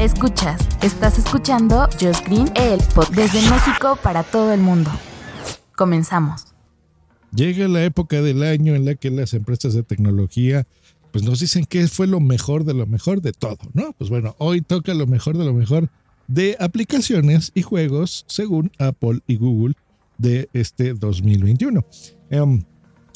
[0.00, 4.90] Escuchas, estás escuchando Just Green, el pod desde México para todo el mundo.
[5.76, 6.46] Comenzamos.
[7.32, 10.66] Llega la época del año en la que las empresas de tecnología
[11.12, 13.92] pues nos dicen que fue lo mejor de lo mejor de todo, ¿no?
[13.92, 15.88] Pues bueno, hoy toca lo mejor de lo mejor
[16.26, 19.74] de aplicaciones y juegos según Apple y Google
[20.18, 21.84] de este 2021.
[22.30, 22.64] Em,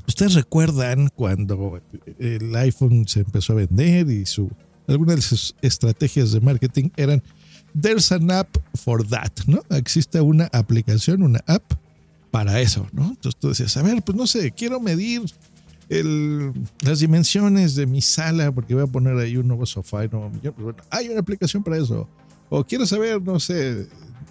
[0.08, 1.82] Ustedes recuerdan cuando
[2.18, 4.50] el iPhone se empezó a vender y su
[4.88, 7.22] algunas de sus estrategias de marketing eran
[7.78, 9.60] There's an app for that, ¿no?
[9.70, 11.62] Existe una aplicación, una app
[12.30, 13.08] para eso, ¿no?
[13.10, 15.22] Entonces tú decías, a ver, pues no sé, quiero medir
[15.88, 20.08] el, las dimensiones de mi sala porque voy a poner ahí un nuevo sofá y
[20.08, 20.54] nuevo millón.
[20.54, 22.08] Pues bueno, hay una aplicación para eso.
[22.48, 23.86] O quiero saber, no sé,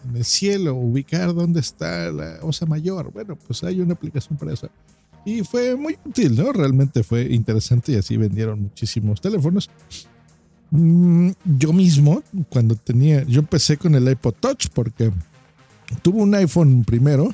[0.10, 3.12] en el cielo, ubicar dónde está la osa mayor.
[3.12, 4.70] Bueno, pues hay una aplicación para eso.
[5.26, 6.54] Y fue muy útil, ¿no?
[6.54, 9.70] Realmente fue interesante y así vendieron muchísimos teléfonos.
[10.72, 15.12] Mm, Yo mismo, cuando tenía, yo empecé con el iPod Touch porque
[16.02, 17.34] tuve un iPhone primero,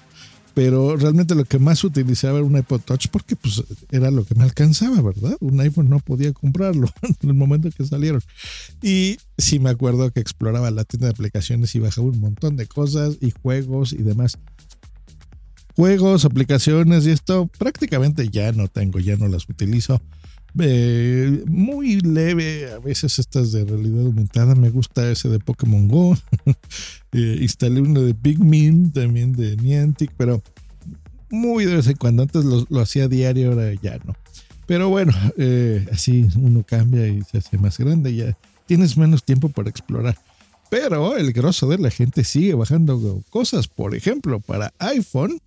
[0.54, 4.36] pero realmente lo que más utilizaba era un iPod Touch porque pues era lo que
[4.36, 5.36] me alcanzaba, ¿verdad?
[5.40, 8.22] Un iPhone no podía comprarlo en el momento que salieron.
[8.82, 12.68] Y sí me acuerdo que exploraba la tienda de aplicaciones y bajaba un montón de
[12.68, 14.38] cosas y juegos y demás.
[15.76, 20.00] Juegos, aplicaciones y esto prácticamente ya no tengo, ya no las utilizo.
[20.60, 26.18] Eh, muy leve, a veces estas de realidad aumentada, me gusta ese de Pokémon Go.
[27.16, 30.42] Eh, instalé uno de Pikmin, también de Niantic, pero
[31.30, 32.24] muy de vez en cuando.
[32.24, 34.16] Antes lo, lo hacía diario, ahora ya no.
[34.66, 39.50] Pero bueno, eh, así uno cambia y se hace más grande, ya tienes menos tiempo
[39.50, 40.18] para explorar.
[40.70, 43.68] Pero el grosso de la gente sigue bajando cosas.
[43.68, 45.40] Por ejemplo, para iPhone,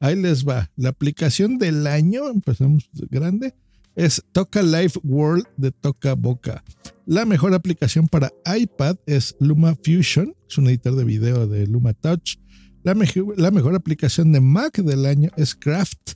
[0.00, 0.70] ahí les va.
[0.76, 3.54] La aplicación del año, empezamos grande,
[3.94, 6.64] es Toca Life World de Toca Boca.
[7.06, 11.92] La mejor aplicación para iPad es Luma Fusion, es un editor de video de Luma
[11.94, 12.36] Touch.
[12.84, 16.12] La, mejor, la mejor aplicación de Mac del año es Craft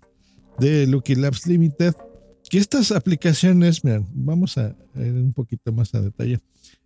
[0.58, 1.94] de Lucky Labs Limited.
[2.48, 6.38] Que estas aplicaciones, miren, vamos a ir un poquito más a detalle.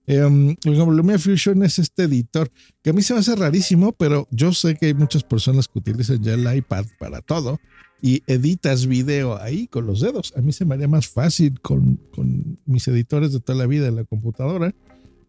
[0.08, 2.50] Um, Lumia Fusion es este editor
[2.82, 5.78] que a mí se me hace rarísimo, pero yo sé que hay muchas personas que
[5.78, 7.60] utilizan ya el iPad para todo
[8.02, 10.32] y editas video ahí con los dedos.
[10.36, 12.00] A mí se me haría más fácil con,
[12.64, 14.74] mis editores de toda la vida en la computadora.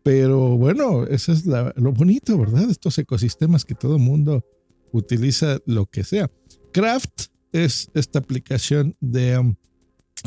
[0.04, 2.70] Pero bueno, eso es lo bonito, ¿verdad?
[2.70, 4.44] Estos ecosistemas que todo mundo
[4.92, 6.30] utiliza lo que sea.
[6.72, 9.56] Craft es esta aplicación de um,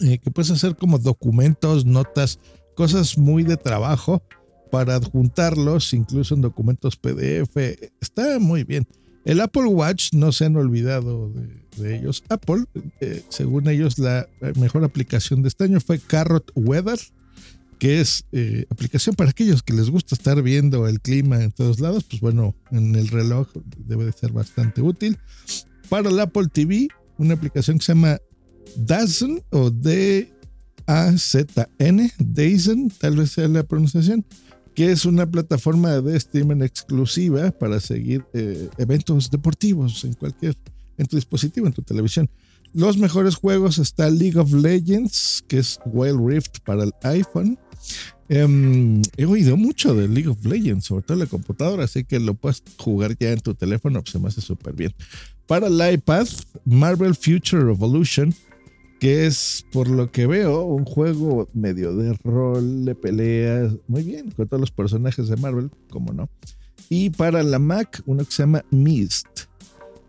[0.03, 2.39] eh, que puedes hacer como documentos, notas,
[2.77, 4.23] cosas muy de trabajo
[4.71, 7.57] para adjuntarlos, incluso en documentos PDF.
[8.01, 8.87] Está muy bien.
[9.25, 11.33] El Apple Watch no se han olvidado
[11.77, 12.23] de, ellos.
[12.29, 12.65] Apple,
[13.01, 17.01] eh, según ellos, la mejor aplicación de este año fue Carrot Weather,
[17.79, 21.81] que es eh, aplicación para aquellos que les gusta estar viendo el clima en todos
[21.81, 22.05] lados.
[22.05, 23.49] Pues bueno, en el reloj
[23.79, 25.19] debe de ser bastante útil.
[25.89, 28.19] Para el Apple TV, una aplicación que se llama
[28.77, 30.31] Dazen o D-A-Z-N,
[32.19, 34.25] Dazen, tal vez sea la pronunciación
[34.75, 40.57] que es una plataforma de streaming exclusiva para seguir eh, eventos deportivos en cualquier,
[40.99, 42.29] en tu dispositivo, en tu televisión.
[42.73, 47.57] Los mejores juegos está League of Legends, que es Wild Rift para el iPhone.
[48.29, 52.19] Um, he oído mucho de League of Legends, sobre todo en la computadora, así que
[52.19, 54.93] lo puedes jugar ya en tu teléfono, pues se me hace súper bien.
[55.47, 56.27] Para el iPad,
[56.65, 58.35] Marvel Future Revolution,
[59.05, 64.31] que es, por lo que veo, un juego medio de rol, de peleas, muy bien,
[64.31, 66.31] con todos los personajes de Marvel, como no.
[66.89, 69.29] Y para la Mac, uno que se llama Mist,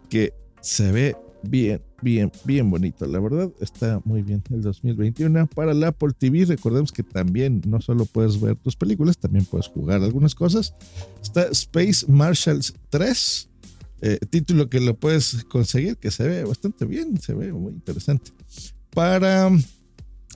[0.08, 3.06] que se ve bien, bien, bien bonito.
[3.06, 5.48] La verdad, está muy bien el 2021.
[5.48, 9.68] Para la Apple TV, recordemos que también no solo puedes ver tus películas, también puedes
[9.68, 10.74] jugar algunas cosas.
[11.22, 13.50] Está Space Marshals 3,
[14.04, 18.32] eh, título que lo puedes conseguir, que se ve bastante bien, se ve muy interesante
[18.96, 19.52] para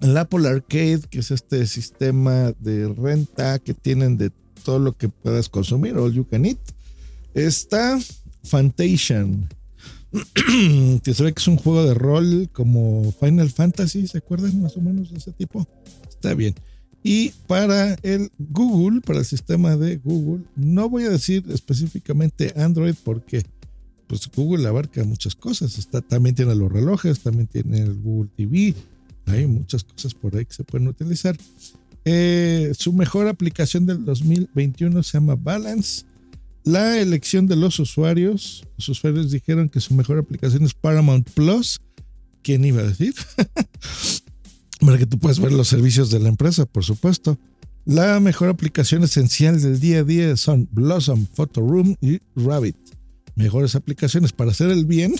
[0.02, 4.32] el Apple Arcade, que es este sistema de renta que tienen de
[4.64, 6.60] todo lo que puedas consumir, all you can eat.
[7.34, 7.98] Está
[8.44, 9.48] Fantation,
[11.04, 14.76] que se ve que es un juego de rol como Final Fantasy, ¿se acuerdan más
[14.76, 15.66] o menos de ese tipo?
[16.10, 16.54] Está bien.
[17.02, 22.96] Y para el Google, para el sistema de Google, no voy a decir específicamente Android
[23.06, 23.46] porque
[24.10, 25.78] pues Google abarca muchas cosas.
[25.78, 28.74] Está, también tiene los relojes, también tiene el Google TV.
[29.28, 31.38] Hay muchas cosas por ahí que se pueden utilizar.
[32.06, 36.06] Eh, su mejor aplicación del 2021 se llama Balance.
[36.64, 38.66] La elección de los usuarios.
[38.80, 41.80] Los usuarios dijeron que su mejor aplicación es Paramount Plus.
[42.42, 43.14] ¿Quién iba a decir?
[44.80, 47.38] Para que tú puedas ver los servicios de la empresa, por supuesto.
[47.86, 52.88] La mejor aplicación esencial del día a día son Blossom, Photo Room y Rabbit
[53.39, 55.15] mejores aplicaciones para hacer el bien.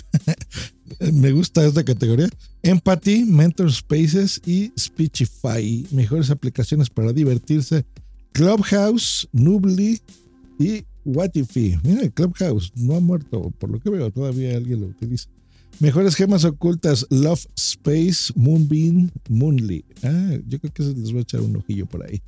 [1.12, 2.28] Me gusta esta categoría.
[2.62, 5.86] Empathy, Mentor Spaces y Speechify.
[5.90, 7.86] Mejores aplicaciones para divertirse.
[8.32, 10.00] Clubhouse, Nubly
[10.58, 11.78] y Watify.
[11.82, 13.50] Mira, Clubhouse no ha muerto.
[13.58, 15.28] Por lo que veo, todavía alguien lo utiliza.
[15.78, 19.84] Mejores gemas ocultas, Love Space, Moonbeam, Moonly.
[20.02, 22.20] Ah, yo creo que les voy a echar un ojillo por ahí.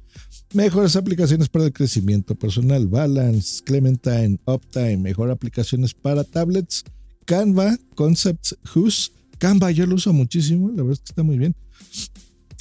[0.55, 6.85] Mejores aplicaciones para el crecimiento personal, Balance, Clementine, Uptime, mejor aplicaciones para tablets,
[7.27, 9.13] Canva, Concepts, Who's.
[9.39, 11.55] Canva yo lo uso muchísimo, la verdad es que está muy bien.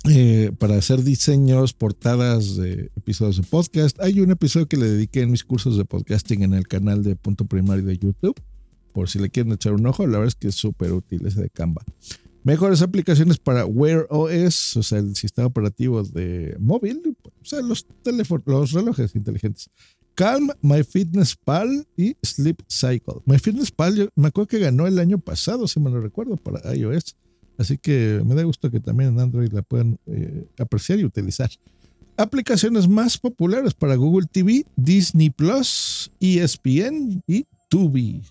[0.10, 4.02] Eh, para hacer diseños, portadas de episodios de podcast.
[4.02, 7.16] Hay un episodio que le dediqué en mis cursos de podcasting en el canal de
[7.16, 8.36] Punto Primario de YouTube
[8.94, 11.42] por si le quieren echar un ojo, la verdad es que es súper útil ese
[11.42, 11.84] de Canva.
[12.44, 17.86] Mejores aplicaciones para Wear OS, o sea, el sistema operativo de móvil, o sea, los
[18.46, 19.70] los relojes inteligentes.
[20.16, 23.22] Calm, MyFitnessPal y Sleep Cycle.
[23.26, 27.16] MyFitnessPal, me acuerdo que ganó el año pasado, si me lo recuerdo, para iOS.
[27.58, 31.50] Así que me da gusto que también en Android la puedan eh, apreciar y utilizar.
[32.18, 38.22] Aplicaciones más populares para Google TV, Disney Plus, ESPN y Tubi.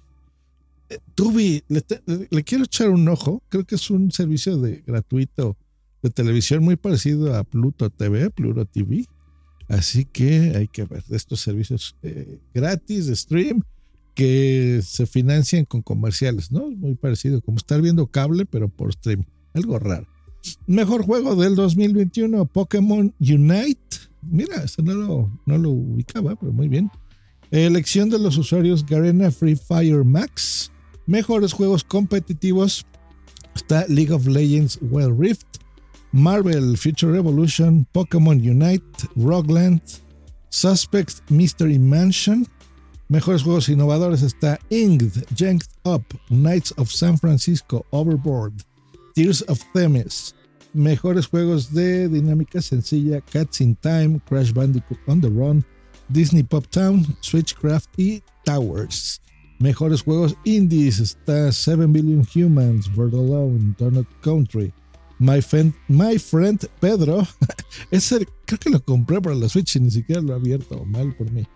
[1.15, 3.43] Tubi, le, quiero echar un ojo.
[3.49, 5.57] Creo que es un servicio de gratuito
[6.03, 9.05] de televisión muy parecido a Pluto TV, Pluto TV.
[9.69, 13.63] Así que hay que ver estos servicios eh, gratis de stream
[14.15, 16.71] que se financian con comerciales, ¿no?
[16.71, 19.25] Muy parecido, como estar viendo cable, pero por stream.
[19.55, 20.07] Algo raro.
[20.67, 23.97] Mejor juego del 2021, Pokémon Unite.
[24.23, 26.91] Mira, eso no lo, no lo ubicaba, pero muy bien.
[27.51, 30.71] Elección de los usuarios Garena Free Fire Max.
[31.07, 32.85] Mejores juegos competitivos
[33.55, 35.59] está League of Legends Wild Rift,
[36.13, 39.81] Marvel Future Revolution, Pokémon Unite, Rockland,
[40.51, 42.47] Suspect Mystery Mansion.
[43.09, 48.55] Mejores juegos innovadores está Inged, Janked Up, Knights of San Francisco, Overboard,
[49.15, 50.35] Tears of Themis.
[50.73, 55.65] Mejores juegos de dinámica sencilla, Cats in Time, Crash Bandicoot on the Run,
[56.09, 59.21] Disney Pop Town, Switchcraft y Towers.
[59.61, 64.73] Mejores juegos indies está 7 Billion Humans, Bird Alone, Donut Country,
[65.19, 67.29] My Friend, My Friend Pedro.
[67.91, 70.83] Ese creo que lo compré para la Switch y ni siquiera lo he abierto.
[70.87, 71.47] Mal por mí.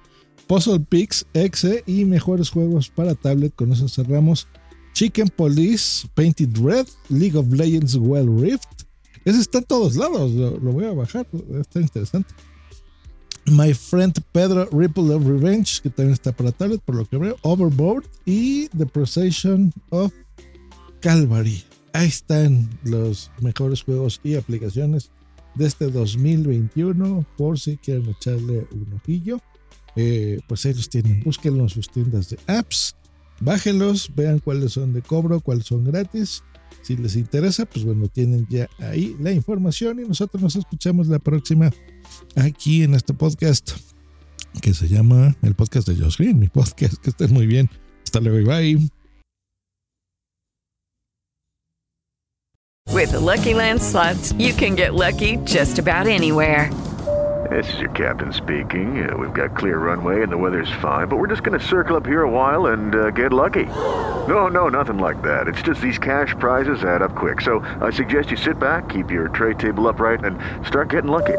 [0.46, 3.54] Puzzle Pix, Exe y mejores juegos para tablet.
[3.54, 4.48] Con eso cerramos.
[4.92, 8.82] Chicken Police, Painted Red, League of Legends Well Rift.
[9.24, 10.30] Ese está en todos lados.
[10.30, 11.26] Lo voy a bajar.
[11.58, 12.34] Está interesante.
[13.46, 17.36] My Friend Pedro Ripple of Revenge, que también está para tablet, por lo que veo,
[17.42, 20.12] Overboard y The Procession of
[21.00, 21.62] Calvary.
[21.92, 25.10] Ahí están los mejores juegos y aplicaciones
[25.54, 29.40] de este 2021, por si quieren echarle un ojillo.
[29.96, 32.96] Eh, pues ellos tienen, búsquenlos en sus tiendas de apps,
[33.40, 36.42] bájenlos, vean cuáles son de cobro, cuáles son gratis.
[36.82, 41.18] Si les interesa, pues bueno, tienen ya ahí la información y nosotros nos escuchamos la
[41.18, 41.70] próxima
[42.36, 43.72] aquí en este podcast
[44.60, 46.94] que se llama el podcast de Josh Green, mi podcast.
[47.02, 47.68] Que estén muy bien.
[48.04, 48.90] Hasta luego y bye.
[52.92, 56.70] With the Lucky Land slots, you can get lucky just about anywhere.
[57.50, 59.06] This is your captain speaking.
[59.06, 61.96] Uh, we've got clear runway and the weather's fine, but we're just going to circle
[61.96, 63.66] up here a while and uh, get lucky.
[64.28, 65.48] No, no, nothing like that.
[65.48, 67.40] It's just these cash prizes add up quick.
[67.42, 71.38] So I suggest you sit back, keep your tray table upright, and start getting lucky.